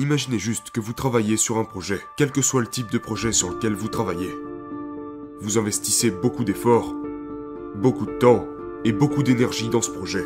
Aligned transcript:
Imaginez 0.00 0.38
juste 0.38 0.70
que 0.70 0.80
vous 0.80 0.94
travaillez 0.94 1.36
sur 1.36 1.58
un 1.58 1.64
projet, 1.64 2.00
quel 2.16 2.32
que 2.32 2.40
soit 2.40 2.62
le 2.62 2.66
type 2.66 2.90
de 2.90 2.96
projet 2.96 3.32
sur 3.32 3.50
lequel 3.50 3.74
vous 3.74 3.88
travaillez. 3.88 4.34
Vous 5.42 5.58
investissez 5.58 6.10
beaucoup 6.10 6.42
d'efforts, 6.42 6.94
beaucoup 7.74 8.06
de 8.06 8.16
temps 8.16 8.46
et 8.86 8.92
beaucoup 8.92 9.22
d'énergie 9.22 9.68
dans 9.68 9.82
ce 9.82 9.90
projet. 9.90 10.24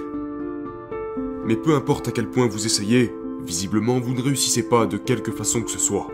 Mais 1.44 1.56
peu 1.56 1.74
importe 1.74 2.06
à 2.06 2.12
quel 2.12 2.30
point 2.30 2.46
vous 2.46 2.66
essayez, 2.66 3.12
visiblement 3.42 3.98
vous 3.98 4.14
ne 4.14 4.22
réussissez 4.22 4.62
pas 4.62 4.86
de 4.86 4.96
quelque 4.96 5.32
façon 5.32 5.60
que 5.60 5.72
ce 5.72 5.80
soit. 5.80 6.06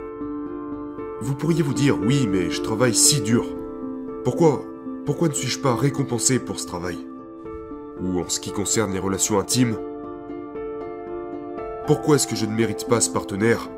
Vous 1.21 1.35
pourriez 1.35 1.63
vous 1.63 1.75
dire 1.75 2.01
oui, 2.01 2.27
mais 2.27 2.51
je 2.51 2.63
travaille 2.63 2.95
si 2.95 3.21
dur. 3.21 3.45
Pourquoi 4.25 4.65
pourquoi 5.05 5.29
ne 5.29 5.35
suis-je 5.35 5.59
pas 5.59 5.77
récompensé 5.77 6.39
pour 6.39 6.59
ce 6.59 6.67
travail? 6.67 7.07
Ou 8.01 8.21
en 8.21 8.29
ce 8.31 8.41
qui 8.41 8.53
concerne 8.53 8.95
les 8.95 8.99
relations 8.99 9.39
intimes, 9.39 9.77
pourquoi 11.87 12.17
est-ce 12.17 12.27
que 12.27 12.37
je 12.37 12.47
ne 12.47 12.55
mérite 12.55 12.87
pas 12.89 13.01
ce 13.01 13.11
partenaire? 13.11 13.69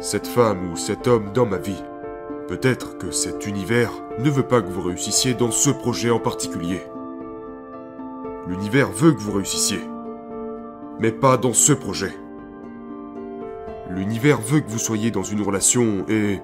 Cette 0.00 0.26
femme 0.26 0.70
ou 0.72 0.76
cet 0.76 1.06
homme 1.06 1.32
dans 1.32 1.46
ma 1.46 1.58
vie 1.58 1.82
Peut-être 2.48 2.96
que 2.96 3.10
cet 3.10 3.46
univers 3.46 3.92
ne 4.18 4.30
veut 4.30 4.46
pas 4.46 4.62
que 4.62 4.68
vous 4.68 4.80
réussissiez 4.80 5.34
dans 5.34 5.50
ce 5.50 5.68
projet 5.68 6.10
en 6.10 6.18
particulier. 6.18 6.80
L'univers 8.46 8.90
veut 8.90 9.12
que 9.12 9.20
vous 9.20 9.32
réussissiez, 9.32 9.80
mais 10.98 11.12
pas 11.12 11.36
dans 11.36 11.52
ce 11.52 11.74
projet. 11.74 12.14
L'univers 13.90 14.40
veut 14.40 14.60
que 14.60 14.70
vous 14.70 14.78
soyez 14.78 15.10
dans 15.10 15.22
une 15.22 15.42
relation 15.42 16.06
et... 16.08 16.40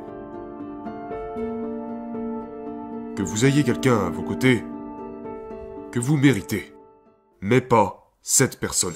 que 3.17 3.23
vous 3.23 3.47
ayez 3.47 3.65
quelqu'un 3.65 3.97
à 3.97 4.11
vos 4.11 4.23
côtés 4.23 4.63
que 5.91 6.01
vous 6.01 6.17
méritez, 6.17 6.75
mais 7.41 7.61
pas 7.61 8.11
cette 8.21 8.59
personne. 8.59 8.95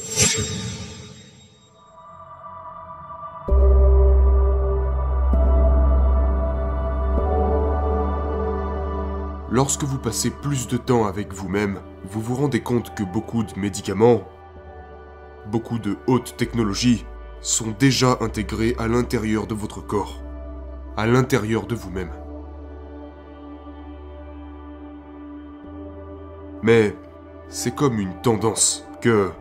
Lorsque 9.58 9.82
vous 9.82 9.98
passez 9.98 10.30
plus 10.30 10.68
de 10.68 10.76
temps 10.76 11.06
avec 11.06 11.32
vous-même, 11.32 11.80
vous 12.04 12.20
vous 12.20 12.36
rendez 12.36 12.60
compte 12.60 12.94
que 12.94 13.02
beaucoup 13.02 13.42
de 13.42 13.58
médicaments, 13.58 14.22
beaucoup 15.50 15.80
de 15.80 15.96
hautes 16.06 16.36
technologies 16.36 17.04
sont 17.40 17.74
déjà 17.76 18.18
intégrés 18.20 18.76
à 18.78 18.86
l'intérieur 18.86 19.48
de 19.48 19.56
votre 19.56 19.84
corps, 19.84 20.22
à 20.96 21.08
l'intérieur 21.08 21.66
de 21.66 21.74
vous-même. 21.74 22.12
Mais 26.62 26.94
c'est 27.48 27.74
comme 27.74 27.98
une 27.98 28.14
tendance 28.22 28.86
que 29.00 29.32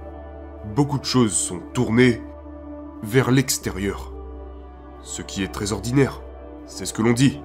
beaucoup 0.76 0.98
de 0.98 1.06
choses 1.06 1.34
sont 1.34 1.60
tournées 1.76 2.24
vers 3.04 3.30
l'extérieur. 3.30 4.12
Ce 5.04 5.22
qui 5.22 5.44
est 5.44 5.54
très 5.54 5.74
ordinaire, 5.74 6.24
c'est 6.66 6.88
ce 6.88 6.94
que 6.94 7.04
l'on 7.04 7.14
dit 7.14 7.40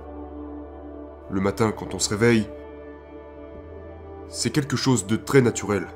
le 1.30 1.40
matin 1.40 1.72
quand 1.72 1.94
on 1.94 1.98
se 1.98 2.10
réveille, 2.10 2.46
c'est 4.32 4.50
quelque 4.50 4.76
chose 4.76 5.06
de 5.06 5.16
très 5.16 5.42
naturel. 5.42 5.86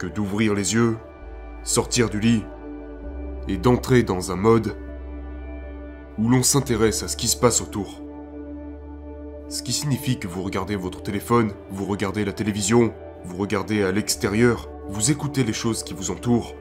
Que 0.00 0.08
d'ouvrir 0.08 0.54
les 0.54 0.74
yeux, 0.74 0.96
sortir 1.62 2.10
du 2.10 2.18
lit 2.18 2.44
et 3.46 3.56
d'entrer 3.56 4.02
dans 4.02 4.32
un 4.32 4.36
mode 4.36 4.76
où 6.18 6.28
l'on 6.28 6.42
s'intéresse 6.42 7.04
à 7.04 7.08
ce 7.08 7.16
qui 7.16 7.28
se 7.28 7.36
passe 7.36 7.60
autour. 7.60 8.02
Ce 9.48 9.62
qui 9.62 9.72
signifie 9.72 10.18
que 10.18 10.26
vous 10.26 10.42
regardez 10.42 10.74
votre 10.74 11.00
téléphone, 11.00 11.52
vous 11.70 11.84
regardez 11.84 12.24
la 12.24 12.32
télévision, 12.32 12.92
vous 13.24 13.36
regardez 13.36 13.84
à 13.84 13.92
l'extérieur, 13.92 14.68
vous 14.88 15.12
écoutez 15.12 15.44
les 15.44 15.52
choses 15.52 15.84
qui 15.84 15.94
vous 15.94 16.10
entourent. 16.10 16.56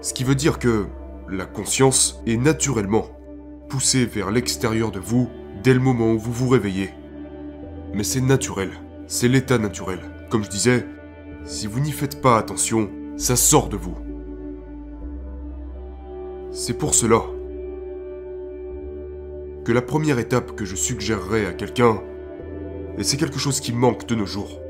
Ce 0.00 0.14
qui 0.14 0.22
veut 0.22 0.36
dire 0.36 0.60
que 0.60 0.86
la 1.28 1.44
conscience 1.44 2.22
est 2.24 2.36
naturellement 2.36 3.06
poussée 3.68 4.06
vers 4.06 4.30
l'extérieur 4.30 4.92
de 4.92 5.00
vous 5.00 5.28
dès 5.64 5.74
le 5.74 5.80
moment 5.80 6.12
où 6.12 6.18
vous 6.20 6.32
vous 6.32 6.48
réveillez. 6.48 6.90
Mais 7.94 8.04
c'est 8.04 8.20
naturel, 8.20 8.70
c'est 9.06 9.28
l'état 9.28 9.58
naturel. 9.58 10.00
Comme 10.30 10.44
je 10.44 10.50
disais, 10.50 10.86
si 11.44 11.66
vous 11.66 11.80
n'y 11.80 11.92
faites 11.92 12.20
pas 12.20 12.38
attention, 12.38 12.90
ça 13.16 13.36
sort 13.36 13.68
de 13.68 13.76
vous. 13.76 13.96
C'est 16.50 16.76
pour 16.76 16.94
cela 16.94 17.22
que 19.64 19.72
la 19.72 19.82
première 19.82 20.18
étape 20.18 20.54
que 20.54 20.64
je 20.64 20.76
suggérerais 20.76 21.46
à 21.46 21.52
quelqu'un, 21.52 22.00
et 22.98 23.04
c'est 23.04 23.16
quelque 23.16 23.38
chose 23.38 23.60
qui 23.60 23.72
manque 23.72 24.06
de 24.06 24.14
nos 24.14 24.26
jours, 24.26 24.60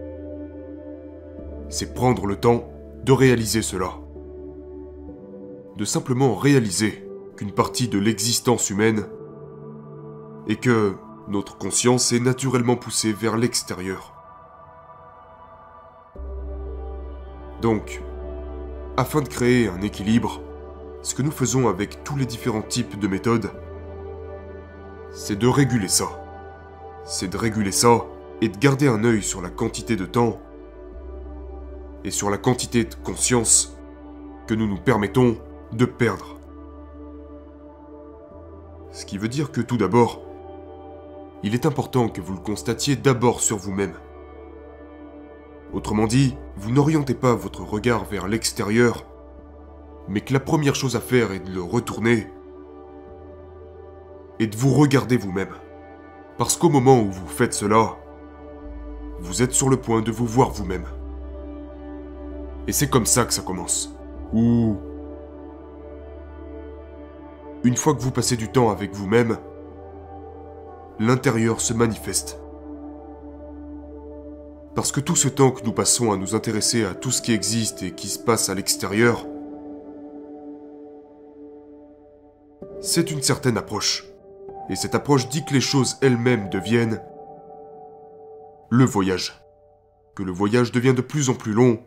c'est 1.69 1.95
prendre 1.95 2.27
le 2.27 2.37
temps 2.37 2.69
de 3.05 3.13
réaliser 3.13 3.63
cela. 3.63 3.91
De 5.77 5.85
simplement 5.85 6.35
réaliser 6.35 7.07
qu'une 7.37 7.53
partie 7.53 7.89
de 7.89 7.99
l'existence 7.99 8.71
humaine 8.71 9.05
et 10.49 10.57
que 10.57 10.95
notre 11.29 11.59
conscience 11.59 12.13
est 12.13 12.21
naturellement 12.21 12.77
poussée 12.77 13.13
vers 13.13 13.37
l'extérieur. 13.37 14.13
Donc, 17.61 18.03
afin 18.97 19.23
de 19.23 19.29
créer 19.29 19.69
un 19.69 19.81
équilibre, 19.81 20.41
ce 21.03 21.15
que 21.15 21.23
nous 21.23 21.31
faisons 21.31 21.69
avec 21.69 22.05
tous 22.05 22.17
les 22.17 22.27
différents 22.27 22.63
types 22.63 22.99
de 22.99 23.09
méthodes, 23.09 23.51
c'est 25.11 25.39
de 25.39 25.49
réguler 25.49 25.89
ça. 25.89 26.07
C'est 27.05 27.29
de 27.29 27.37
réguler 27.37 27.73
ça 27.73 28.05
et 28.41 28.49
de 28.49 28.59
garder 28.59 28.89
un 28.89 29.05
œil 29.05 29.23
sur 29.23 29.41
la 29.41 29.51
quantité 29.51 29.97
de 29.97 30.07
temps 30.07 30.41
et 32.05 32.11
sur 32.11 32.31
la 32.31 32.39
quantité 32.39 32.85
de 32.85 32.95
conscience 32.95 33.77
que 34.47 34.55
nous 34.55 34.67
nous 34.67 34.79
permettons 34.79 35.39
de 35.73 35.85
perdre. 35.85 36.37
Ce 38.93 39.05
qui 39.05 39.19
veut 39.19 39.29
dire 39.29 39.51
que 39.51 39.61
tout 39.61 39.77
d'abord, 39.77 40.26
il 41.47 41.55
est 41.55 41.65
important 41.65 42.09
que 42.09 42.21
vous 42.21 42.33
le 42.33 42.41
constatiez 42.41 42.97
d'abord 42.97 43.41
sur 43.41 43.57
vous-même. 43.57 43.95
Autrement 45.73 46.09
dit, 46.09 46.37
vous 46.57 46.73
n'orientez 46.73 47.15
pas 47.15 47.37
votre 47.37 47.63
regard 47.63 48.05
vers 48.05 48.27
l'extérieur, 48.27 49.07
mais 50.09 50.23
que 50.23 50.33
la 50.33 50.41
première 50.41 50.75
chose 50.75 50.97
à 50.97 51.01
faire 51.01 51.31
est 51.31 51.39
de 51.39 51.53
le 51.53 51.63
retourner 51.63 52.27
et 54.41 54.49
de 54.49 54.57
vous 54.57 54.75
regarder 54.75 55.17
vous-même. 55.17 55.55
Parce 56.37 56.57
qu'au 56.57 56.69
moment 56.69 57.01
où 57.01 57.13
vous 57.13 57.29
faites 57.29 57.55
cela, 57.55 57.95
vous 59.21 59.41
êtes 59.41 59.53
sur 59.53 59.69
le 59.69 59.77
point 59.77 60.03
de 60.03 60.11
vous 60.11 60.27
voir 60.27 60.51
vous-même. 60.51 60.87
Et 62.67 62.73
c'est 62.73 62.91
comme 62.91 63.07
ça 63.07 63.25
que 63.25 63.33
ça 63.33 63.43
commence. 63.43 63.95
Ou... 64.33 64.79
Une 67.63 67.77
fois 67.77 67.95
que 67.95 68.01
vous 68.01 68.11
passez 68.11 68.37
du 68.37 68.49
temps 68.49 68.71
avec 68.71 68.93
vous-même, 68.93 69.39
l'intérieur 70.99 71.61
se 71.61 71.75
manifeste. 71.75 72.39
Parce 74.75 74.93
que 74.93 75.01
tout 75.01 75.17
ce 75.17 75.29
temps 75.29 75.51
que 75.51 75.65
nous 75.65 75.73
passons 75.73 76.13
à 76.13 76.17
nous 76.17 76.35
intéresser 76.35 76.85
à 76.85 76.95
tout 76.95 77.11
ce 77.11 77.23
qui 77.23 77.33
existe 77.33 77.83
et 77.83 77.93
qui 77.93 78.09
se 78.09 78.19
passe 78.19 78.49
à 78.49 78.55
l'extérieur, 78.55 79.27
c'est 82.81 83.11
une 83.11 83.23
certaine 83.23 83.57
approche. 83.57 84.05
Et 84.69 84.77
cette 84.77 84.95
approche 84.95 85.29
dit 85.29 85.45
que 85.45 85.55
les 85.55 85.61
choses 85.61 85.97
elles-mêmes 86.03 86.51
deviennent 86.51 87.01
le 88.69 88.85
voyage. 88.85 89.43
Que 90.15 90.23
le 90.23 90.33
voyage 90.33 90.73
devient 90.73 90.95
de 90.95 91.03
plus 91.03 91.31
en 91.31 91.35
plus 91.35 91.53
long 91.53 91.81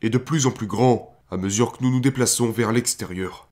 et 0.00 0.10
de 0.10 0.18
plus 0.18 0.46
en 0.46 0.50
plus 0.50 0.66
grand 0.66 1.14
à 1.30 1.36
mesure 1.36 1.72
que 1.72 1.82
nous 1.82 1.90
nous 1.90 2.00
déplaçons 2.00 2.50
vers 2.50 2.72
l'extérieur. 2.72 3.48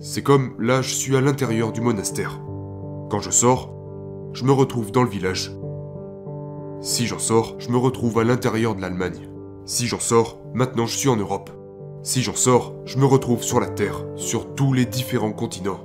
C'est 0.00 0.22
comme 0.22 0.54
là 0.60 0.82
je 0.82 0.94
suis 0.94 1.16
à 1.16 1.20
l'intérieur 1.20 1.72
du 1.72 1.80
monastère. 1.80 2.40
Quand 3.10 3.20
je 3.20 3.30
sors, 3.30 3.74
je 4.34 4.44
me 4.44 4.52
retrouve 4.52 4.90
dans 4.90 5.04
le 5.04 5.08
village. 5.08 5.52
Si 6.80 7.06
j'en 7.06 7.20
sors, 7.20 7.54
je 7.58 7.70
me 7.70 7.76
retrouve 7.78 8.18
à 8.18 8.24
l'intérieur 8.24 8.74
de 8.74 8.80
l'Allemagne. 8.80 9.28
Si 9.64 9.86
j'en 9.86 10.00
sors, 10.00 10.40
maintenant 10.52 10.86
je 10.86 10.96
suis 10.96 11.08
en 11.08 11.16
Europe. 11.16 11.50
Si 12.02 12.22
j'en 12.22 12.34
sors, 12.34 12.74
je 12.84 12.98
me 12.98 13.06
retrouve 13.06 13.44
sur 13.44 13.60
la 13.60 13.68
Terre, 13.68 14.04
sur 14.16 14.54
tous 14.54 14.72
les 14.72 14.86
différents 14.86 15.32
continents. 15.32 15.80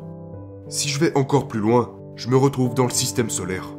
Si 0.68 0.90
je 0.90 1.00
vais 1.00 1.16
encore 1.16 1.48
plus 1.48 1.60
loin, 1.60 1.96
je 2.16 2.28
me 2.28 2.36
retrouve 2.36 2.74
dans 2.74 2.86
le 2.86 2.90
système 2.90 3.30
solaire. 3.30 3.70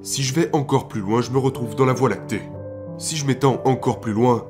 Si 0.00 0.22
je 0.22 0.34
vais 0.34 0.54
encore 0.54 0.86
plus 0.86 1.00
loin, 1.00 1.20
je 1.20 1.32
me 1.32 1.38
retrouve 1.38 1.74
dans 1.74 1.84
la 1.84 1.92
Voie 1.92 2.08
lactée. 2.08 2.42
Si 2.98 3.16
je 3.16 3.26
m'étends 3.26 3.62
encore 3.64 4.00
plus 4.00 4.12
loin, 4.12 4.46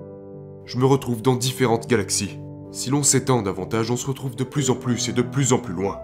je 0.67 0.79
me 0.79 0.85
retrouve 0.85 1.23
dans 1.23 1.37
différentes 1.37 1.89
galaxies. 1.89 2.39
Si 2.71 2.91
l'on 2.91 3.03
s'étend 3.03 3.41
davantage, 3.41 3.91
on 3.91 3.97
se 3.97 4.07
retrouve 4.07 4.37
de 4.37 4.45
plus 4.45 4.69
en 4.69 4.75
plus 4.75 5.09
et 5.09 5.13
de 5.13 5.23
plus 5.23 5.53
en 5.53 5.59
plus 5.59 5.75
loin. 5.75 5.99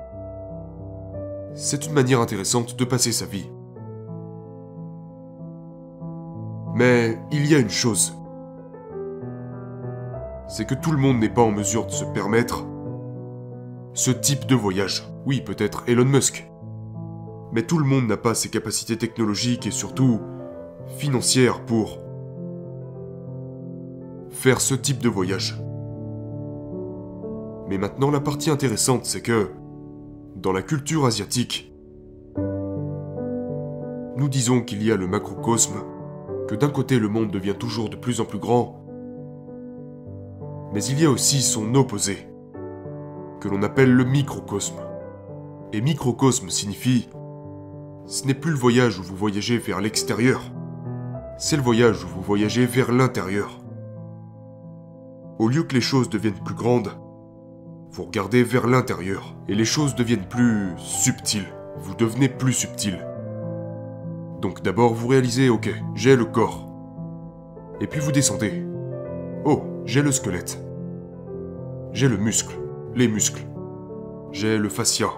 C'est 1.55 1.87
une 1.87 1.93
manière 1.93 2.21
intéressante 2.21 2.79
de 2.79 2.85
passer 2.85 3.13
sa 3.13 3.27
vie. 3.27 3.51
Mais 6.75 7.19
il 7.33 7.47
y 7.47 7.55
a 7.55 7.59
une 7.59 7.71
chose. 7.71 8.15
C'est 10.49 10.67
que 10.67 10.75
tout 10.75 10.93
le 10.93 10.99
monde 10.99 11.19
n'est 11.19 11.29
pas 11.29 11.43
en 11.43 11.51
mesure 11.51 11.87
de 11.87 11.91
se 11.91 12.05
permettre 12.05 12.67
ce 13.93 14.11
type 14.11 14.47
de 14.47 14.55
voyage. 14.55 15.13
Oui, 15.27 15.41
peut-être 15.41 15.83
Elon 15.87 16.05
Musk. 16.05 16.51
Mais 17.53 17.63
tout 17.63 17.79
le 17.79 17.85
monde 17.85 18.07
n'a 18.07 18.17
pas 18.17 18.35
ses 18.35 18.49
capacités 18.49 18.97
technologiques 18.97 19.67
et 19.67 19.73
surtout 19.73 20.21
financières 20.99 21.65
pour 21.65 21.99
faire 24.31 24.61
ce 24.61 24.75
type 24.75 25.01
de 25.01 25.09
voyage. 25.09 25.61
Mais 27.69 27.79
maintenant, 27.79 28.11
la 28.11 28.21
partie 28.21 28.51
intéressante, 28.51 29.05
c'est 29.05 29.23
que, 29.23 29.51
dans 30.41 30.53
la 30.53 30.63
culture 30.63 31.05
asiatique, 31.05 31.71
nous 34.17 34.29
disons 34.29 34.63
qu'il 34.63 34.83
y 34.83 34.91
a 34.91 34.97
le 34.97 35.07
macrocosme, 35.07 35.83
que 36.49 36.55
d'un 36.55 36.71
côté 36.71 36.99
le 36.99 37.09
monde 37.09 37.31
devient 37.31 37.57
toujours 37.59 37.91
de 37.91 37.97
plus 37.97 38.23
en 38.23 38.25
plus 38.25 38.39
grand, 38.39 38.83
mais 40.73 40.83
il 40.85 41.01
y 41.01 41.05
a 41.05 41.11
aussi 41.11 41.43
son 41.43 41.75
opposé, 41.75 42.27
que 43.41 43.49
l'on 43.49 43.63
appelle 43.63 43.93
le 43.93 44.05
microcosme. 44.05 44.81
Et 45.73 45.83
microcosme 45.83 46.49
signifie 46.49 47.09
ce 48.07 48.27
n'est 48.27 48.35
plus 48.35 48.51
le 48.51 48.57
voyage 48.57 48.99
où 48.99 49.03
vous 49.03 49.17
voyagez 49.17 49.59
vers 49.59 49.81
l'extérieur, 49.81 50.41
c'est 51.39 51.57
le 51.57 51.63
voyage 51.63 52.03
où 52.03 52.09
vous 52.09 52.23
voyagez 52.23 52.65
vers 52.65 52.93
l'intérieur. 52.93 53.61
Au 55.39 55.49
lieu 55.49 55.63
que 55.65 55.75
les 55.75 55.81
choses 55.81 56.09
deviennent 56.09 56.43
plus 56.45 56.55
grandes, 56.55 56.91
vous 57.93 58.05
regardez 58.05 58.45
vers 58.45 58.69
l'intérieur 58.69 59.35
et 59.49 59.55
les 59.55 59.65
choses 59.65 59.97
deviennent 59.97 60.29
plus 60.29 60.71
subtiles. 60.77 61.49
Vous 61.79 61.95
devenez 61.95 62.29
plus 62.29 62.53
subtil. 62.53 63.05
Donc 64.41 64.63
d'abord 64.63 64.95
vous 64.95 65.09
réalisez, 65.09 65.49
ok, 65.49 65.71
j'ai 65.95 66.15
le 66.15 66.25
corps. 66.25 66.69
Et 67.81 67.87
puis 67.87 68.01
vous 68.01 68.13
descendez. 68.13 68.65
Oh, 69.45 69.65
j'ai 69.87 70.03
le 70.03 70.13
squelette. 70.13 70.63
J'ai 71.93 72.09
le 72.09 72.17
muscle, 72.17 72.55
les 72.95 73.09
muscles. 73.09 73.43
J'ai 74.31 74.59
le 74.59 74.69
fascia. 74.69 75.11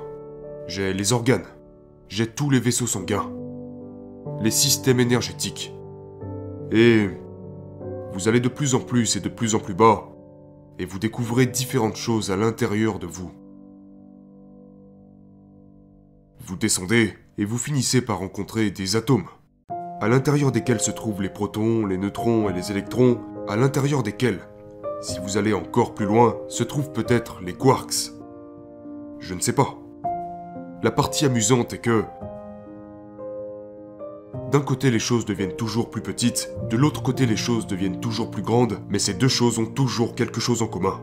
J'ai 0.67 0.95
les 0.95 1.13
organes. 1.13 1.47
J'ai 2.09 2.27
tous 2.27 2.49
les 2.49 2.61
vaisseaux 2.61 2.87
sanguins. 2.87 3.31
Les 4.41 4.51
systèmes 4.51 5.01
énergétiques. 5.01 5.75
Et 6.71 7.09
vous 8.13 8.29
allez 8.29 8.41
de 8.41 8.49
plus 8.49 8.75
en 8.75 8.81
plus 8.81 9.17
et 9.17 9.21
de 9.21 9.29
plus 9.29 9.55
en 9.55 9.59
plus 9.59 9.75
bas, 9.75 10.12
et 10.83 10.85
vous 10.85 10.99
découvrez 10.99 11.47
différentes 11.47 11.95
choses 11.95 12.33
à 12.33 12.37
l'intérieur 12.37 12.99
de 12.99 13.07
vous. 13.07 13.31
Vous 16.45 16.57
descendez 16.57 17.15
et 17.39 17.45
vous 17.45 17.57
finissez 17.57 18.03
par 18.03 18.19
rencontrer 18.19 18.73
des 18.73 18.97
atomes, 18.97 19.29
à 20.01 20.09
l'intérieur 20.09 20.51
desquels 20.51 20.81
se 20.81 20.91
trouvent 20.91 21.23
les 21.23 21.29
protons, 21.29 21.87
les 21.87 21.99
neutrons 21.99 22.51
et 22.51 22.53
les 22.53 22.73
électrons, 22.73 23.21
à 23.49 23.55
l'intérieur 23.55 24.03
desquels, 24.03 24.41
si 25.01 25.21
vous 25.21 25.37
allez 25.37 25.53
encore 25.53 25.95
plus 25.95 26.07
loin, 26.07 26.37
se 26.49 26.65
trouvent 26.65 26.91
peut-être 26.91 27.41
les 27.43 27.55
quarks. 27.55 28.11
Je 29.21 29.35
ne 29.35 29.41
sais 29.41 29.53
pas. 29.53 29.79
La 30.83 30.91
partie 30.91 31.27
amusante 31.27 31.75
est 31.75 31.79
que, 31.79 32.03
d'un 34.51 34.61
côté, 34.61 34.91
les 34.91 34.99
choses 34.99 35.25
deviennent 35.25 35.57
toujours 35.57 35.91
plus 35.91 36.01
petites, 36.01 36.51
de 36.71 36.77
l'autre 36.77 37.03
côté, 37.03 37.27
les 37.27 37.37
choses 37.37 37.67
deviennent 37.67 38.01
toujours 38.01 38.31
plus 38.31 38.43
grandes, 38.43 38.79
mais 38.89 38.99
ces 38.99 39.15
deux 39.15 39.29
choses 39.29 39.59
ont 39.59 39.67
toujours 39.67 40.15
quelque 40.15 40.41
chose 40.41 40.63
en 40.63 40.67
commun. 40.67 41.01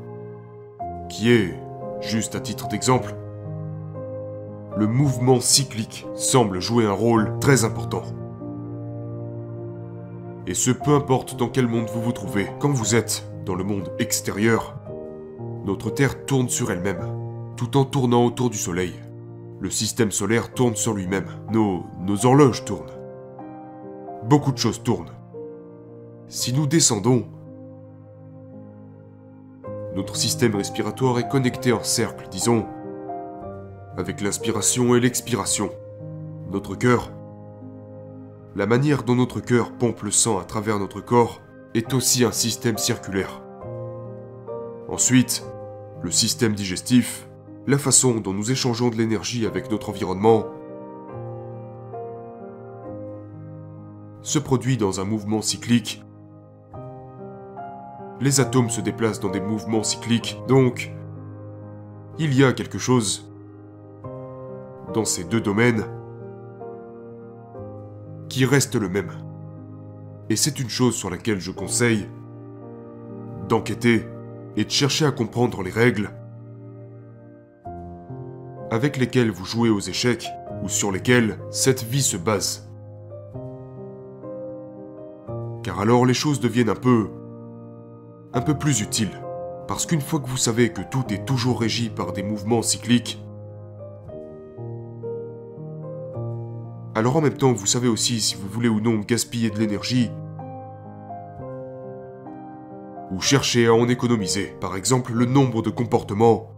Qui 1.09 1.31
est, 1.31 1.55
juste 2.01 2.35
à 2.35 2.39
titre 2.39 2.67
d'exemple, 2.67 3.15
le 4.77 4.87
mouvement 4.87 5.39
cyclique 5.39 6.07
semble 6.15 6.59
jouer 6.59 6.85
un 6.85 6.91
rôle 6.91 7.37
très 7.39 7.65
important. 7.65 8.03
Et 10.47 10.55
ce 10.55 10.71
peu 10.71 10.95
importe 10.95 11.35
dans 11.35 11.49
quel 11.49 11.67
monde 11.67 11.89
vous 11.93 12.01
vous 12.01 12.11
trouvez, 12.11 12.47
quand 12.59 12.71
vous 12.71 12.95
êtes 12.95 13.29
dans 13.45 13.55
le 13.55 13.63
monde 13.63 13.91
extérieur, 13.99 14.75
notre 15.65 15.91
Terre 15.91 16.25
tourne 16.25 16.49
sur 16.49 16.71
elle-même, 16.71 17.01
tout 17.57 17.77
en 17.77 17.85
tournant 17.85 18.25
autour 18.25 18.49
du 18.49 18.57
Soleil. 18.57 18.93
Le 19.59 19.69
système 19.69 20.11
solaire 20.11 20.53
tourne 20.53 20.75
sur 20.75 20.93
lui-même, 20.93 21.27
nos, 21.51 21.83
nos 21.99 22.25
horloges 22.25 22.63
tournent 22.63 22.98
beaucoup 24.23 24.51
de 24.51 24.57
choses 24.57 24.83
tournent. 24.83 25.11
Si 26.27 26.53
nous 26.53 26.67
descendons, 26.67 27.25
notre 29.95 30.15
système 30.15 30.55
respiratoire 30.55 31.17
est 31.19 31.27
connecté 31.27 31.71
en 31.71 31.83
cercle, 31.83 32.27
disons, 32.29 32.65
avec 33.97 34.21
l'inspiration 34.21 34.95
et 34.95 34.99
l'expiration. 34.99 35.71
Notre 36.51 36.75
cœur, 36.75 37.11
la 38.55 38.65
manière 38.65 39.03
dont 39.03 39.15
notre 39.15 39.39
cœur 39.39 39.71
pompe 39.71 40.03
le 40.03 40.11
sang 40.11 40.39
à 40.39 40.43
travers 40.43 40.79
notre 40.79 41.01
corps, 41.01 41.41
est 41.73 41.93
aussi 41.93 42.23
un 42.23 42.31
système 42.31 42.77
circulaire. 42.77 43.41
Ensuite, 44.87 45.43
le 46.01 46.11
système 46.11 46.53
digestif, 46.53 47.27
la 47.67 47.77
façon 47.77 48.15
dont 48.15 48.33
nous 48.33 48.51
échangeons 48.51 48.89
de 48.89 48.95
l'énergie 48.95 49.45
avec 49.45 49.69
notre 49.69 49.89
environnement, 49.89 50.45
se 54.21 54.39
produit 54.39 54.77
dans 54.77 54.99
un 54.99 55.05
mouvement 55.05 55.41
cyclique. 55.41 56.03
Les 58.19 58.39
atomes 58.39 58.69
se 58.69 58.81
déplacent 58.81 59.19
dans 59.19 59.29
des 59.29 59.39
mouvements 59.39 59.83
cycliques, 59.83 60.37
donc 60.47 60.91
il 62.17 62.33
y 62.33 62.43
a 62.43 62.51
quelque 62.51 62.77
chose 62.77 63.31
dans 64.93 65.05
ces 65.05 65.23
deux 65.23 65.39
domaines 65.39 65.85
qui 68.27 68.45
reste 68.45 68.75
le 68.75 68.89
même. 68.89 69.11
Et 70.29 70.35
c'est 70.35 70.59
une 70.59 70.69
chose 70.69 70.95
sur 70.95 71.09
laquelle 71.09 71.39
je 71.39 71.51
conseille 71.51 72.07
d'enquêter 73.47 74.05
et 74.57 74.65
de 74.65 74.69
chercher 74.69 75.05
à 75.05 75.11
comprendre 75.11 75.63
les 75.63 75.71
règles 75.71 76.11
avec 78.71 78.97
lesquelles 78.97 79.31
vous 79.31 79.45
jouez 79.45 79.69
aux 79.69 79.79
échecs 79.79 80.29
ou 80.61 80.69
sur 80.69 80.91
lesquelles 80.91 81.39
cette 81.49 81.83
vie 81.83 82.03
se 82.03 82.17
base 82.17 82.68
alors 85.79 86.05
les 86.05 86.13
choses 86.13 86.41
deviennent 86.41 86.69
un 86.69 86.75
peu... 86.75 87.09
un 88.33 88.41
peu 88.41 88.57
plus 88.57 88.81
utiles. 88.81 89.17
Parce 89.65 89.85
qu'une 89.85 90.01
fois 90.01 90.19
que 90.19 90.27
vous 90.27 90.35
savez 90.35 90.73
que 90.73 90.81
tout 90.81 91.05
est 91.09 91.25
toujours 91.25 91.61
régi 91.61 91.89
par 91.89 92.11
des 92.11 92.21
mouvements 92.21 92.61
cycliques, 92.61 93.23
alors 96.95 97.15
en 97.15 97.21
même 97.21 97.37
temps 97.37 97.53
vous 97.53 97.65
savez 97.65 97.87
aussi 97.87 98.19
si 98.19 98.35
vous 98.35 98.49
voulez 98.49 98.67
ou 98.67 98.81
non 98.81 98.99
gaspiller 98.99 99.51
de 99.51 99.57
l'énergie, 99.57 100.11
ou 103.11 103.21
chercher 103.21 103.67
à 103.67 103.73
en 103.73 103.87
économiser, 103.87 104.53
par 104.59 104.75
exemple 104.75 105.13
le 105.13 105.25
nombre 105.25 105.61
de 105.61 105.69
comportements, 105.69 106.51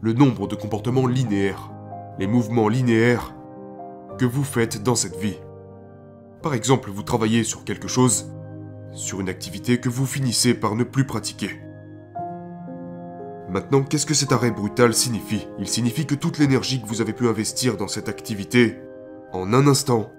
le 0.00 0.14
nombre 0.14 0.48
de 0.48 0.54
comportements 0.54 1.06
linéaires, 1.06 1.70
les 2.18 2.26
mouvements 2.26 2.68
linéaires 2.68 3.34
que 4.16 4.24
vous 4.24 4.44
faites 4.44 4.82
dans 4.82 4.94
cette 4.94 5.16
vie. 5.16 5.38
Par 6.44 6.52
exemple, 6.52 6.90
vous 6.90 7.02
travaillez 7.02 7.42
sur 7.42 7.64
quelque 7.64 7.88
chose, 7.88 8.30
sur 8.92 9.18
une 9.18 9.30
activité 9.30 9.80
que 9.80 9.88
vous 9.88 10.04
finissez 10.04 10.52
par 10.52 10.74
ne 10.74 10.84
plus 10.84 11.06
pratiquer. 11.06 11.58
Maintenant, 13.48 13.82
qu'est-ce 13.82 14.04
que 14.04 14.12
cet 14.12 14.30
arrêt 14.30 14.50
brutal 14.50 14.92
signifie? 14.92 15.48
Il 15.58 15.66
signifie 15.66 16.04
que 16.04 16.14
toute 16.14 16.36
l'énergie 16.36 16.82
que 16.82 16.86
vous 16.86 17.00
avez 17.00 17.14
pu 17.14 17.28
investir 17.28 17.78
dans 17.78 17.88
cette 17.88 18.10
activité, 18.10 18.78
en 19.32 19.54
un 19.54 19.66
instant, 19.66 20.12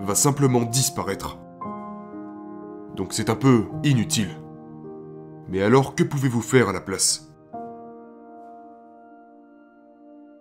va 0.00 0.16
simplement 0.16 0.64
disparaître. 0.64 1.38
Donc 2.96 3.12
c'est 3.12 3.30
un 3.30 3.36
peu 3.36 3.66
inutile. 3.84 4.30
Mais 5.48 5.62
alors, 5.62 5.94
que 5.94 6.02
pouvez-vous 6.02 6.42
faire 6.42 6.68
à 6.68 6.72
la 6.72 6.80
place? 6.80 7.32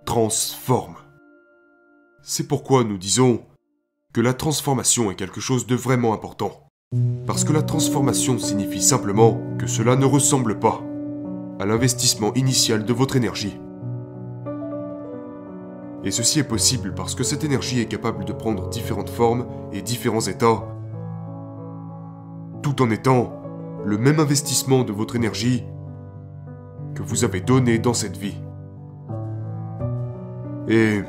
Transforme. 0.03 0.95
C'est 2.23 2.47
pourquoi 2.47 2.83
nous 2.83 2.97
disons 2.97 3.43
que 4.15 4.21
la 4.21 4.33
transformation 4.33 5.11
est 5.11 5.15
quelque 5.15 5.41
chose 5.41 5.67
de 5.67 5.75
vraiment 5.75 6.13
important. 6.13 6.69
Parce 7.27 7.43
que 7.43 7.51
la 7.51 7.61
transformation 7.61 8.39
signifie 8.39 8.81
simplement 8.81 9.41
que 9.59 9.67
cela 9.67 9.97
ne 9.97 10.05
ressemble 10.05 10.57
pas 10.57 10.81
à 11.59 11.65
l'investissement 11.65 12.33
initial 12.33 12.85
de 12.85 12.93
votre 12.93 13.17
énergie. 13.17 13.59
Et 16.05 16.11
ceci 16.11 16.39
est 16.39 16.47
possible 16.47 16.93
parce 16.95 17.13
que 17.13 17.25
cette 17.25 17.43
énergie 17.43 17.81
est 17.81 17.87
capable 17.87 18.23
de 18.23 18.31
prendre 18.31 18.69
différentes 18.69 19.09
formes 19.09 19.47
et 19.73 19.81
différents 19.81 20.21
états, 20.21 20.63
tout 22.63 22.81
en 22.81 22.89
étant 22.91 23.43
le 23.83 23.97
même 23.97 24.21
investissement 24.21 24.85
de 24.85 24.93
votre 24.93 25.17
énergie 25.17 25.65
que 26.93 27.03
vous 27.03 27.25
avez 27.25 27.41
donné 27.41 27.79
dans 27.79 27.93
cette 27.93 28.15
vie. 28.15 28.37
Et 30.69 31.01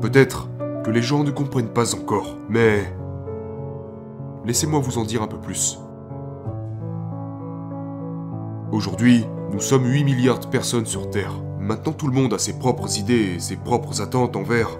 peut-être 0.00 0.49
que 0.84 0.90
les 0.90 1.02
gens 1.02 1.24
ne 1.24 1.30
comprennent 1.30 1.72
pas 1.72 1.94
encore, 1.94 2.36
mais... 2.48 2.94
Laissez-moi 4.44 4.80
vous 4.80 4.98
en 4.98 5.04
dire 5.04 5.22
un 5.22 5.26
peu 5.26 5.38
plus. 5.38 5.78
Aujourd'hui, 8.72 9.26
nous 9.52 9.60
sommes 9.60 9.84
8 9.84 10.04
milliards 10.04 10.38
de 10.38 10.46
personnes 10.46 10.86
sur 10.86 11.10
Terre. 11.10 11.34
Maintenant 11.58 11.92
tout 11.92 12.06
le 12.06 12.14
monde 12.14 12.32
a 12.32 12.38
ses 12.38 12.58
propres 12.58 12.98
idées 12.98 13.34
et 13.34 13.38
ses 13.38 13.56
propres 13.56 14.00
attentes 14.00 14.36
envers 14.36 14.70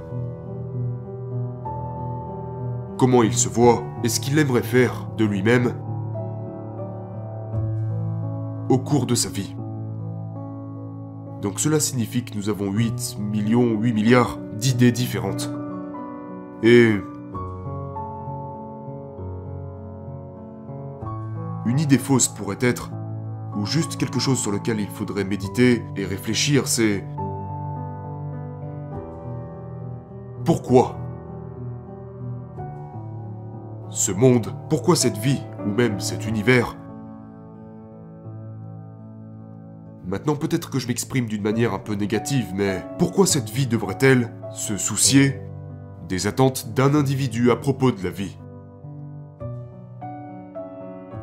comment 2.97 3.23
il 3.23 3.35
se 3.35 3.49
voit 3.49 3.83
et 4.05 4.09
ce 4.09 4.21
qu'il 4.21 4.39
aimerait 4.39 4.63
faire 4.63 5.09
de 5.17 5.25
lui-même 5.25 5.75
au 8.69 8.79
cours 8.79 9.07
de 9.07 9.15
sa 9.15 9.29
vie. 9.29 9.57
Donc 11.43 11.61
cela 11.61 11.81
signifie 11.81 12.25
que 12.25 12.37
nous 12.37 12.49
avons 12.49 12.71
8 12.71 13.19
millions, 13.19 13.79
8 13.81 13.93
milliards 13.93 14.39
d'idées 14.59 14.93
différentes. 14.93 15.51
Et... 16.63 16.95
Une 21.67 21.79
idée 21.79 21.99
fausse 21.99 22.29
pourrait 22.29 22.59
être, 22.61 22.91
ou 23.57 23.67
juste 23.67 23.97
quelque 23.97 24.19
chose 24.19 24.39
sur 24.39 24.51
lequel 24.51 24.81
il 24.81 24.89
faudrait 24.89 25.25
méditer 25.25 25.85
et 25.97 26.05
réfléchir, 26.05 26.67
c'est... 26.67 27.05
Pourquoi 30.45 30.97
Ce 33.91 34.11
monde, 34.11 34.55
pourquoi 34.69 34.97
cette 34.97 35.19
vie, 35.19 35.41
ou 35.67 35.71
même 35.71 36.01
cet 36.01 36.27
univers 36.27 36.77
Maintenant 40.07 40.35
peut-être 40.35 40.71
que 40.71 40.81
je 40.81 40.89
m'exprime 40.89 41.27
d'une 41.27 41.43
manière 41.43 41.73
un 41.73 41.79
peu 41.79 41.95
négative, 41.95 42.47
mais 42.55 42.85
pourquoi 42.99 43.27
cette 43.27 43.51
vie 43.51 43.67
devrait-elle 43.67 44.33
se 44.51 44.77
soucier 44.77 45.41
des 46.11 46.27
attentes 46.27 46.75
d'un 46.75 46.97
individu 46.97 47.53
à 47.53 47.57
propos 47.57 47.93
de 47.93 48.03
la 48.03 48.11
vie 48.11 48.37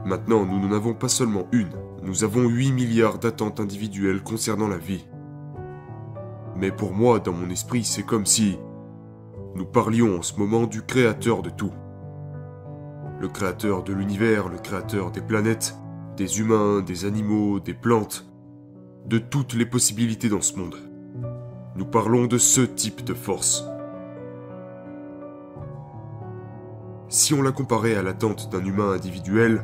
Maintenant, 0.05 0.45
nous 0.45 0.65
n'en 0.65 0.73
avons 0.73 0.93
pas 0.93 1.09
seulement 1.09 1.45
une, 1.51 1.73
nous 2.03 2.23
avons 2.23 2.47
8 2.47 2.71
milliards 2.71 3.19
d'attentes 3.19 3.59
individuelles 3.59 4.23
concernant 4.23 4.69
la 4.69 4.77
vie. 4.77 5.05
Mais 6.55 6.71
pour 6.71 6.93
moi, 6.93 7.19
dans 7.19 7.33
mon 7.33 7.49
esprit, 7.49 7.83
c'est 7.83 8.03
comme 8.03 8.25
si 8.25 8.57
nous 9.55 9.65
parlions 9.65 10.19
en 10.19 10.21
ce 10.21 10.39
moment 10.39 10.67
du 10.67 10.81
créateur 10.81 11.41
de 11.41 11.49
tout. 11.49 11.73
Le 13.19 13.27
créateur 13.27 13.83
de 13.83 13.91
l'univers, 13.91 14.47
le 14.47 14.57
créateur 14.57 15.11
des 15.11 15.21
planètes, 15.21 15.75
des 16.15 16.39
humains, 16.39 16.79
des 16.79 17.03
animaux, 17.03 17.59
des 17.59 17.73
plantes, 17.73 18.25
de 19.05 19.17
toutes 19.17 19.53
les 19.53 19.65
possibilités 19.65 20.29
dans 20.29 20.41
ce 20.41 20.55
monde. 20.55 20.77
Nous 21.75 21.85
parlons 21.85 22.25
de 22.25 22.37
ce 22.37 22.61
type 22.61 23.03
de 23.03 23.13
force. 23.13 23.65
Si 27.09 27.33
on 27.33 27.41
la 27.41 27.53
comparait 27.53 27.95
à 27.95 28.01
l'attente 28.01 28.49
d'un 28.51 28.65
humain 28.65 28.91
individuel, 28.91 29.63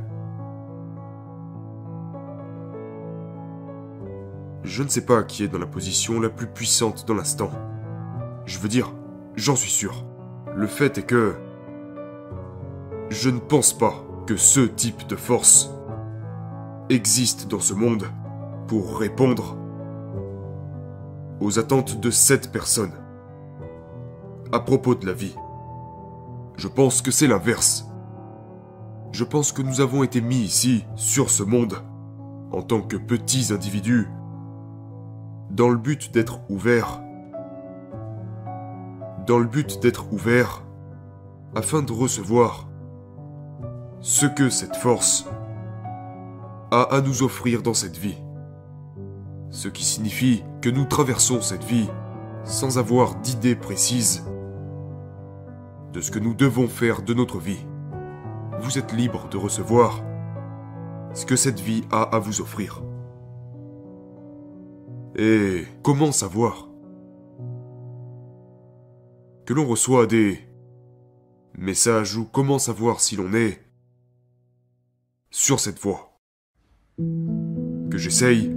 je 4.63 4.81
ne 4.81 4.87
sais 4.87 5.05
pas 5.05 5.23
qui 5.23 5.43
est 5.43 5.49
dans 5.49 5.59
la 5.59 5.65
position 5.65 6.21
la 6.21 6.29
plus 6.29 6.47
puissante 6.47 7.05
dans 7.05 7.15
l'instant. 7.15 7.51
Je 8.45 8.59
veux 8.59 8.69
dire, 8.69 8.93
j'en 9.35 9.57
suis 9.57 9.69
sûr. 9.69 10.05
Le 10.55 10.67
fait 10.67 10.97
est 10.97 11.05
que... 11.05 11.35
Je 13.09 13.29
ne 13.29 13.39
pense 13.39 13.77
pas 13.77 14.05
que 14.25 14.37
ce 14.37 14.61
type 14.61 15.05
de 15.07 15.17
force 15.17 15.69
existe 16.89 17.49
dans 17.49 17.59
ce 17.59 17.73
monde 17.73 18.05
pour 18.67 18.99
répondre 18.99 19.57
aux 21.41 21.59
attentes 21.59 21.99
de 21.99 22.09
cette 22.09 22.53
personne 22.53 22.93
à 24.53 24.61
propos 24.61 24.95
de 24.95 25.05
la 25.05 25.13
vie. 25.13 25.35
Je 26.55 26.67
pense 26.67 27.01
que 27.01 27.11
c'est 27.11 27.27
l'inverse. 27.27 27.87
Je 29.11 29.23
pense 29.23 29.51
que 29.51 29.61
nous 29.61 29.81
avons 29.81 30.03
été 30.03 30.21
mis 30.21 30.37
ici, 30.39 30.85
sur 30.95 31.29
ce 31.29 31.43
monde, 31.43 31.75
en 32.51 32.61
tant 32.61 32.81
que 32.81 32.97
petits 32.97 33.53
individus, 33.53 34.07
dans 35.49 35.69
le 35.69 35.77
but 35.77 36.13
d'être 36.13 36.39
ouverts. 36.49 37.01
Dans 39.27 39.39
le 39.39 39.45
but 39.45 39.81
d'être 39.81 40.11
ouverts, 40.11 40.63
afin 41.55 41.81
de 41.81 41.91
recevoir 41.91 42.67
ce 44.01 44.25
que 44.25 44.49
cette 44.49 44.75
force 44.75 45.25
a 46.71 46.81
à 46.81 47.01
nous 47.01 47.23
offrir 47.23 47.61
dans 47.61 47.75
cette 47.75 47.97
vie 47.97 48.17
ce 49.53 49.67
qui 49.67 49.85
signifie 49.85 50.43
que 50.61 50.69
nous 50.69 50.85
traversons 50.85 51.41
cette 51.41 51.63
vie 51.63 51.87
sans 52.43 52.79
avoir 52.79 53.15
d'idée 53.15 53.55
précise 53.55 54.25
de 55.93 56.01
ce 56.01 56.09
que 56.09 56.19
nous 56.19 56.33
devons 56.33 56.67
faire 56.67 57.03
de 57.03 57.13
notre 57.13 57.37
vie. 57.37 57.63
Vous 58.59 58.79
êtes 58.79 58.91
libre 58.93 59.29
de 59.29 59.37
recevoir 59.37 60.03
ce 61.13 61.25
que 61.25 61.35
cette 61.35 61.59
vie 61.59 61.83
a 61.91 62.01
à 62.01 62.19
vous 62.19 62.41
offrir. 62.41 62.81
Et 65.15 65.65
comment 65.83 66.11
savoir 66.11 66.67
que 69.45 69.53
l'on 69.53 69.67
reçoit 69.67 70.07
des 70.07 70.39
messages 71.55 72.17
ou 72.17 72.25
comment 72.25 72.57
savoir 72.57 72.99
si 72.99 73.15
l'on 73.15 73.31
est 73.33 73.61
sur 75.29 75.59
cette 75.59 75.79
voie 75.79 76.17
que 76.97 77.97
j'essaye 77.97 78.49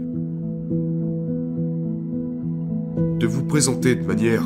de 3.18 3.26
vous 3.26 3.44
présenter 3.44 3.94
de 3.94 4.06
manière 4.06 4.44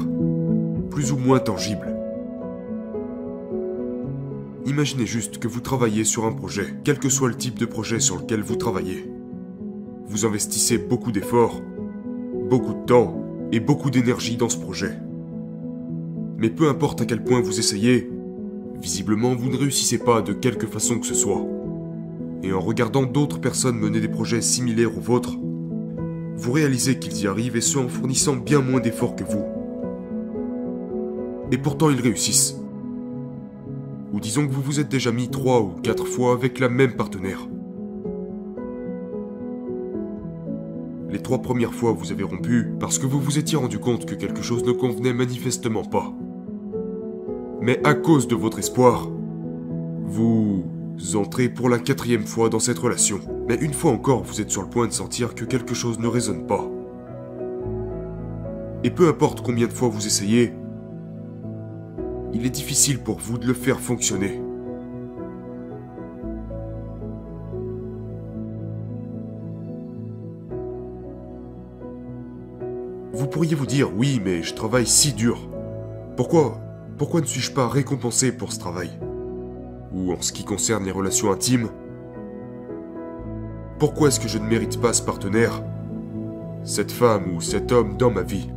plus 0.90 1.12
ou 1.12 1.16
moins 1.16 1.38
tangible? 1.38 2.00
Imaginez 4.67 5.07
juste 5.07 5.38
que 5.38 5.49
vous 5.49 5.61
travaillez 5.61 6.05
sur 6.05 6.26
un 6.26 6.33
projet, 6.33 6.75
quel 6.85 6.99
que 6.99 7.09
soit 7.09 7.29
le 7.29 7.37
type 7.37 7.59
de 7.59 7.64
projet 7.64 7.99
sur 7.99 8.19
lequel 8.19 8.43
vous 8.43 8.57
travaillez. 8.57 9.11
Vous 10.07 10.26
investissez 10.26 10.76
beaucoup 10.76 11.12
d'efforts, 11.12 11.62
beaucoup 12.50 12.75
de 12.75 12.85
temps 12.85 13.25
et 13.52 13.61
beaucoup 13.61 13.90
d'énergie 13.90 14.37
dans 14.37 14.50
ce 14.50 14.59
projet. 14.59 14.99
Mais 16.37 16.50
peu 16.50 16.69
importe 16.69 17.00
à 17.00 17.07
quel 17.07 17.25
point 17.25 17.40
vous 17.40 17.59
essayez, 17.59 18.11
visiblement 18.83 19.35
vous 19.35 19.49
ne 19.49 19.57
réussissez 19.57 19.99
pas 19.99 20.21
de 20.21 20.35
quelque 20.35 20.67
façon 20.67 20.99
que 20.99 21.07
ce 21.07 21.14
soit. 21.14 21.43
Et 22.43 22.52
en 22.52 22.61
regardant 22.61 23.05
d'autres 23.05 23.40
personnes 23.40 23.79
mener 23.79 24.00
des 24.00 24.09
projets 24.09 24.43
similaires 24.43 24.97
aux 24.97 25.00
vôtres, 25.00 25.38
vous 26.37 26.52
réalisez 26.52 26.99
qu'ils 26.99 27.23
y 27.23 27.26
arrivent 27.26 27.57
et 27.57 27.62
ce 27.62 27.79
en 27.79 27.88
fournissant 27.88 28.37
bien 28.37 28.61
moins 28.61 28.81
d'efforts 28.81 29.17
que 29.17 29.25
vous. 29.25 29.45
Et 31.50 31.59
pourtant 31.59 31.88
ils 31.88 32.00
réussissent. 32.00 32.60
Ou 34.12 34.21
disons 34.21 34.47
que 34.47 34.52
vous 34.52 34.62
vous 34.62 34.81
êtes 34.81 34.88
déjà 34.88 35.12
mis 35.12 35.29
trois 35.29 35.61
ou 35.61 35.69
quatre 35.83 36.07
fois 36.07 36.33
avec 36.33 36.59
la 36.59 36.69
même 36.69 36.97
partenaire. 36.97 37.49
Les 41.09 41.21
trois 41.21 41.43
premières 41.43 41.75
fois 41.75 41.93
vous 41.93 42.12
avez 42.12 42.25
rompu 42.25 42.73
parce 42.79 42.99
que 42.99 43.07
vous 43.07 43.21
vous 43.21 43.38
étiez 43.38 43.57
rendu 43.57 43.79
compte 43.79 44.07
que 44.07 44.14
quelque 44.14 44.43
chose 44.43 44.64
ne 44.64 44.73
convenait 44.73 45.12
manifestement 45.12 45.85
pas. 45.85 46.12
Mais 47.61 47.81
à 47.85 47.95
cause 47.95 48.26
de 48.26 48.35
votre 48.35 48.59
espoir, 48.59 49.09
vous 50.07 50.64
entrez 51.14 51.49
pour 51.49 51.69
la 51.69 51.79
quatrième 51.79 52.26
fois 52.26 52.49
dans 52.49 52.59
cette 52.59 52.79
relation. 52.79 53.21
Mais 53.49 53.57
une 53.57 53.73
fois 53.73 53.90
encore, 53.93 54.23
vous 54.23 54.40
êtes 54.40 54.50
sur 54.50 54.62
le 54.62 54.69
point 54.69 54.87
de 54.87 54.93
sentir 54.93 55.35
que 55.35 55.45
quelque 55.45 55.75
chose 55.75 55.99
ne 55.99 56.07
résonne 56.07 56.47
pas. 56.47 56.69
Et 58.83 58.90
peu 58.90 59.09
importe 59.09 59.43
combien 59.43 59.67
de 59.67 59.73
fois 59.73 59.88
vous 59.88 60.07
essayez, 60.07 60.52
il 62.33 62.47
est 62.47 62.51
difficile 62.51 62.99
pour 62.99 63.19
vous 63.19 63.39
de 63.39 63.47
le 63.47 63.55
faire 63.55 63.81
fonctionner. 63.81 64.41
Vous 73.13 73.27
pourriez 73.27 73.55
vous 73.55 73.67
dire, 73.67 73.91
oui, 73.95 74.21
mais 74.25 74.43
je 74.43 74.55
travaille 74.55 74.87
si 74.87 75.13
dur. 75.13 75.49
Pourquoi 76.17 76.61
Pourquoi 76.97 77.21
ne 77.21 77.27
suis-je 77.27 77.53
pas 77.53 77.69
récompensé 77.69 78.33
pour 78.33 78.53
ce 78.53 78.59
travail? 78.59 78.91
Ou 79.93 80.13
en 80.13 80.21
ce 80.21 80.33
qui 80.33 80.45
concerne 80.45 80.85
les 80.85 80.93
relations 80.93 81.33
intimes, 81.33 81.69
pourquoi 83.79 84.09
est-ce 84.09 84.21
que 84.21 84.29
je 84.29 84.39
ne 84.39 84.47
mérite 84.47 84.81
pas 84.81 84.93
ce 84.93 85.03
partenaire, 85.03 85.63
cette 86.65 86.93
femme 86.93 87.35
ou 87.35 87.41
cet 87.41 87.73
homme 87.73 87.97
dans 87.97 88.11
ma 88.11 88.23
vie 88.23 88.51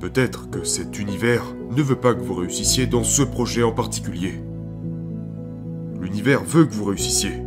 Peut-être 0.00 0.48
que 0.48 0.62
cet 0.62 0.98
univers 0.98 1.42
ne 1.76 1.82
veut 1.82 1.96
pas 1.96 2.14
que 2.14 2.22
vous 2.22 2.34
réussissiez 2.34 2.86
dans 2.86 3.02
ce 3.02 3.22
projet 3.22 3.64
en 3.64 3.72
particulier. 3.72 4.40
L'univers 6.00 6.44
veut 6.44 6.66
que 6.66 6.72
vous 6.72 6.84
réussissiez, 6.84 7.42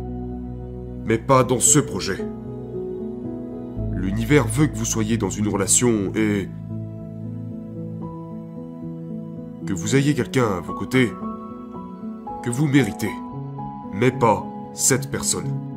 mais 1.06 1.16
pas 1.16 1.44
dans 1.44 1.60
ce 1.60 1.78
projet. 1.78 2.18
L'univers 3.92 4.46
veut 4.46 4.66
que 4.66 4.76
vous 4.76 4.84
soyez 4.84 5.16
dans 5.16 5.30
une 5.30 5.48
relation 5.48 6.12
et... 6.14 6.48
que 9.66 9.72
vous 9.72 9.96
ayez 9.96 10.14
quelqu'un 10.14 10.46
à 10.46 10.60
vos 10.60 10.74
côtés 10.74 11.10
que 12.42 12.50
vous 12.50 12.66
méritez, 12.66 13.12
mais 13.94 14.10
pas 14.10 14.44
cette 14.74 15.10
personne. 15.10 15.71